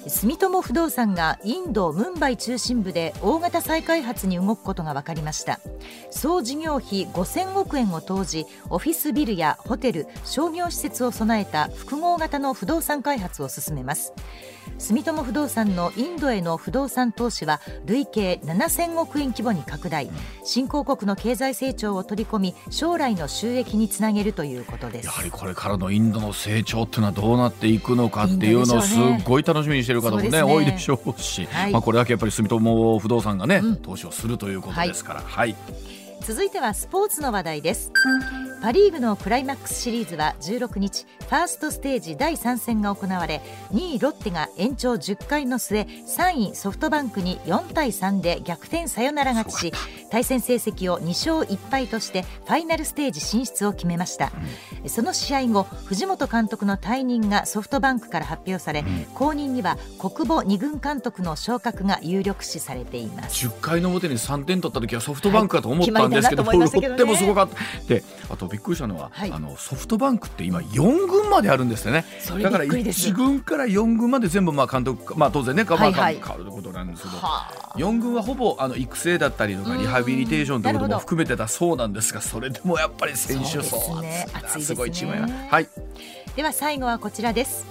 [0.08, 5.60] 住友不動産がインド・ムンバイ中心部で大型再開発に動くことが分かりました。
[6.10, 14.14] 総事業費5000億円を投じオフィスビルやホテル商業施設を備えた複合型の不動産開発を進めます
[14.78, 20.10] 住友不動産のインドへの不動産投資は累計7000億円規模に拡大。
[20.44, 25.06] 新興国の経済成長を取り込み将来の収益につなげるということです。
[25.06, 30.44] やはりこれからのインドの成長っていうのはどうなっていくのかっていうのをすごい楽しみにしている方もねね。
[30.44, 31.72] 多いでしょうし、はい。
[31.72, 33.76] まあこれだけやっぱり住友不動産がね、うん。
[33.78, 35.56] 投資をするということですから、はい、
[36.32, 37.92] 続いてはスポーツの話題です。
[38.62, 49.74] パ・リーグのクライマックスシリーズは16日ファーストステージ第3戦が行われ2位ロッテが延長10回の末3位ソフトバンクに4対3で逆転サヨナラ勝ちし
[50.12, 54.32] 対戦成績を2勝1敗としてファイナルステージ進出を決めました、
[54.88, 58.84] その試合後藤本監督の退任がソフトバンクから発表され、
[59.16, 63.48] 後任には国母二軍監督の昇格が有力視されています。
[63.48, 67.00] 10回の表に3点取った時はソフトバンクかと思ったんですけど、はい決まりだなと思いましたけどね。
[67.00, 67.88] ロッテもすごかった。
[67.88, 69.32] であとびっくりしたのは、はい。
[69.32, 72.06] あのソフトバンクって今4軍まであるんですよね。
[72.42, 73.10] だからびっくりです。
[73.10, 84.32] 1軍から4軍まで全部まあ監督まあ当然ね、まあ変わることなんですけど、は4軍はほぼあの育成だったりとかうんリハビリテーションということも含めてたそうなんですがそれでもやっぱり選手層そうですね。
[84.34, 84.64] 厚いな熱いですね。
[84.64, 85.68] すごいチームやなはい。
[86.36, 87.66] では最後はこちらです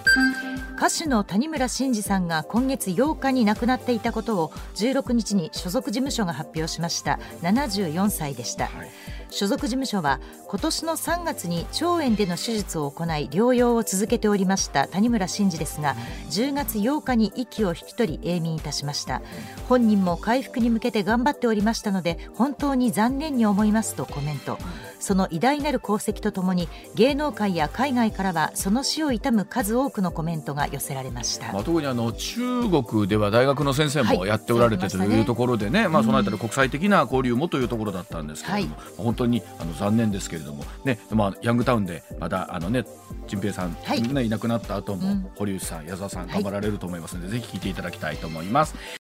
[0.76, 7.20] 歌手の谷村新司さんが今月8日に亡くなっていたことを16日に所属事務所が発表しました。
[7.42, 8.90] 74歳でした、はい。
[9.28, 14.88] 所属事務所は今年の3月に腸炎での手術を行い療養を続けておりました。
[14.88, 15.94] 谷村新司ですが
[16.30, 19.20] 10月8日に息を引き取り永眠いたしました。
[19.68, 24.58] 本人も回復に向けて頑張っておりましたので本当に残念に思いますとコメント
[25.00, 32.40] その偉大なる功績とともに芸能界や海外からはその死を悼む数多くのコメントが寄せられました、まあ、特にあの中
[32.70, 34.28] 国では大学の先生もはい。
[34.28, 42.84] やっておられてというところでね、まあ、そのあたり国際的な交流もというところだったんですけれども、本当にあの残念ですけれども、ねまあ、ヤングタウンでまだあのね
[43.26, 44.02] 陳平さん、はい。
[44.02, 45.30] ね、いなくなった後も、うん。
[45.36, 46.42] 堀内さん矢沢さんはい。
[46.42, 48.74] 頑張られると思いますので、ぜひ聞いていただきたいと思います。